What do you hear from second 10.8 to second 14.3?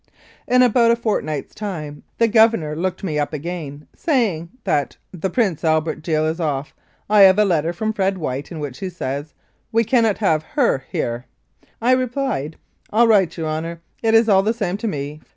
here.'" I replied, "All right, your Honour, it is